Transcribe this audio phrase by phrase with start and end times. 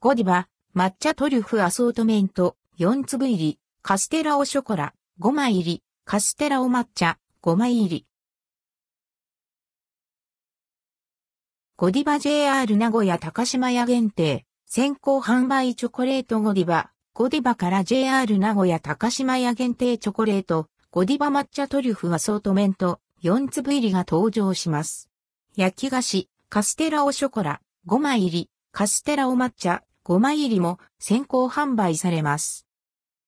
[0.00, 8.06] ゴディバ、抹茶トリュフアソートメント、4粒入り、カステラオショコラ、5枚入り、カステラオ抹茶、5枚入り。
[11.76, 25.10] ゴディバ JR 名古屋高島屋限定、先行販売チョコレートゴディバ、ゴディバから JR 名古屋高島屋限定チョコレート、ゴディバ抹茶トリュフアソートメント、4粒入りが登場します。
[25.56, 32.66] 焼き菓子、カステラオショコラ、5枚入り、カステラオ抹茶、5枚入りも先行販売されます。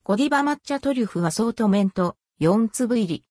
[0.02, 3.24] ゴディバ抹茶トリュフアソートメント4粒入り。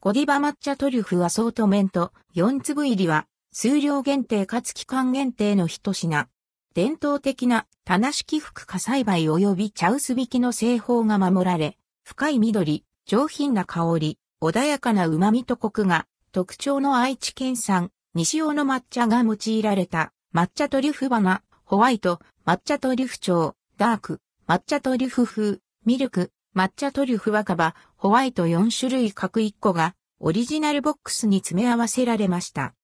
[0.00, 6.28] ゴディバ抹茶トリュフアソートメント4粒入りは数量限定かつ期間限定の一品。
[6.74, 21.40] 伝統的な棚式福化栽培及び茶臼引きの製法が守られ、深い緑、上品な香り、穏やかな旨味とコクが特徴の愛知県産、西尾の抹茶が用いられた抹茶トリュフ花、
[21.74, 32.76] ホワイト、抹茶トリュフ調、ダーク、抹茶トリュフ風、ミルク、抹茶トリュフ若葉、ホワイト4種類各1個がオリジナルボックスに詰め合わせられました。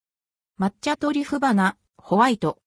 [0.58, 2.58] 抹茶トリュフ花、ホワイト。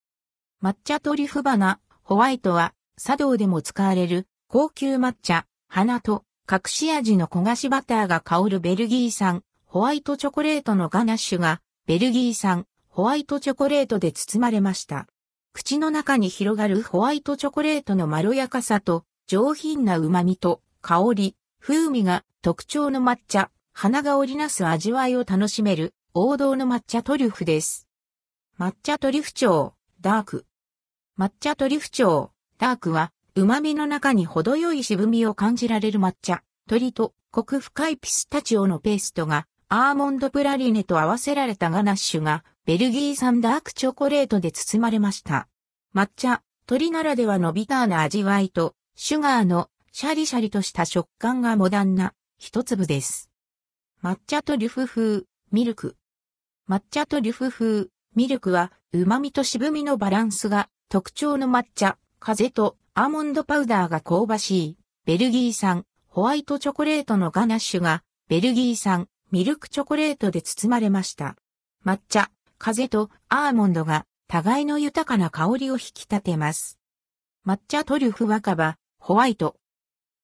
[0.64, 15.08] 抹茶トリュフ花、ホワイトは茶道でも使われる高級抹茶、花と隠し味の焦がしバターが香るベルギー産ホワイトチョコレートのガナッシュがベルギー産ホワイトチョコレートで包まれました。
[15.54, 27.88] 口の中に広がるホワイトチョコレートのまろやかさと上品な旨味と香り、風味が特徴の抹茶、花が織りなす味わいを楽しめる王道の抹茶トリュフです。
[28.60, 30.46] 抹茶トリュフ調、ダーク。
[31.20, 39.46] 抹茶トリュフ調、ダークは旨味の中に程よい渋みを感じられる抹茶、鳥とコク深いピスタチオのペーストが
[39.76, 45.48] アーモンドプラリネと合わせられたガナッシュがベルギー産ダークチョコレートで包まれました。
[45.96, 53.32] 抹茶、鳥ならではのビターな味わいと、シュガーのシャリシャリとした食感がモダンな一粒です。
[54.04, 55.96] 抹茶とリュフ風、ミルク。
[56.70, 71.38] 抹茶とリュフ風、ミルクは旨味と渋みのバランスが特徴の抹茶、風とアーモンドパウダーが香ばしい、ベルギー産、ホワイトチョコレートのガナッシュが、ベルギー産、ミルクチョコレートで包まれました。
[71.84, 72.30] 抹茶、
[72.60, 76.78] 風とアーモンドが互いの豊かな香りを引き立てます。
[77.44, 79.56] 抹茶トリュフ若葉、ホワイト。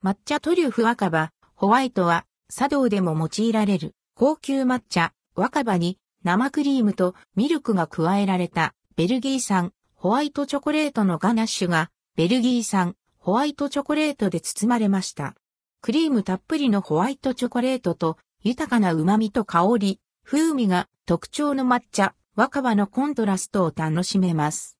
[0.03, 15.33] 抹茶トリュフ若葉、ホワイトは茶道でも用いられる高級抹茶、若葉に生クリームとミルクが加えられたベルギー産ホワイトチョコレートのガナッシュがベルギー産ホワイトチョコレートで包まれました。
[15.81, 24.77] クリームたっぷりのホワイトチョコレートと豊かな旨味と香り、風味が特徴の抹茶、若葉のコントラストを楽しめます。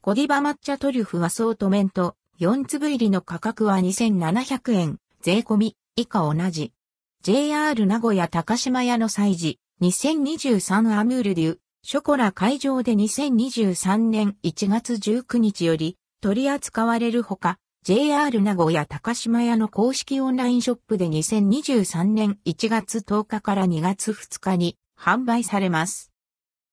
[0.00, 6.72] ゴディバ抹茶トリュフアソートメント4粒入りの価格は2700円、税込み以下同じ。
[7.22, 26.10] JR 名古屋高島屋の祭事2023アムールデュショコラ会場で2023年1月19日より取り扱われるほか、JR 名古屋高島屋の公式オンラインショップで2023年1月10日から2月2日に販売されます。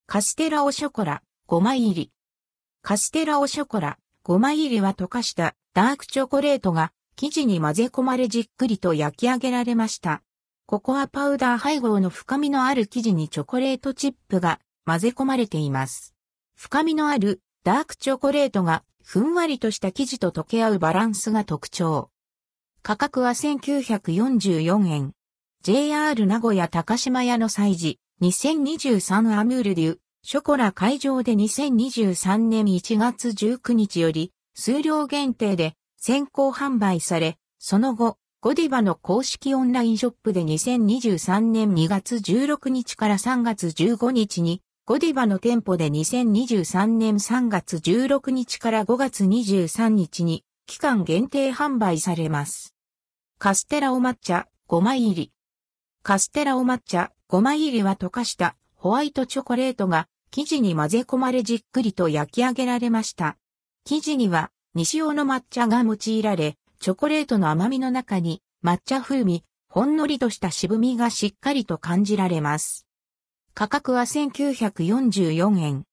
[0.08, 2.12] カステラオショコラ5枚入り。
[2.82, 10.24] カステラオショコラ5枚入りは溶かしたダークチョコレートが生地に混ぜ込まれじっくりと焼き上げられました。
[10.66, 16.16] ココアパウダー配合の深みのある生地にチョコレートチップが混ぜ込まれています。
[16.56, 22.10] 深みのあるダークチョコレートがふんわりとした生地と溶け合うバランスが特徴。
[22.82, 25.12] 価格は1944円。
[25.64, 52.76] JR 名古屋高島屋の祭事2023アムールデュ、ショコラ会場で2023年1月19日より数量限定で先行販売され、その後、ゴディバの公式オンラインショップで2023年2月16日から3月15日に、ゴディバの店舗で2023年3月16日から5月23日に期間限定販売されます。
[53.40, 55.32] カステラお抹茶5枚入り。
[56.04, 63.38] カステラお抹茶5枚入りは溶かしたホワイトチョコレートが生地に混ぜ込まれじっくりと焼き上げられました。
[63.86, 72.86] 生地には西尾の抹茶が用いられ、チョコレートの甘みの中に抹茶風味、ほんのりとした渋みがしっかりと感じられます。
[73.54, 75.84] 価格は1944円。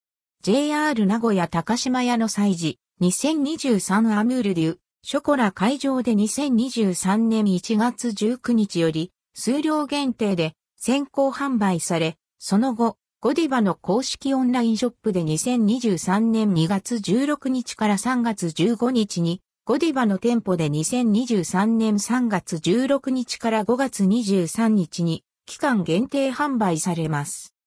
[0.41, 27.58] JR 名古屋高島屋の祭事、2023アムールデュ、ショコラ会場で2023年1月19日より、数量限定で先行販売され、その後、ゴディバの公式オンラインショップで2023年2月16日から3月15日に、ゴディバの店舗で2023年3月16日から5月23日に、期間限定販売されます。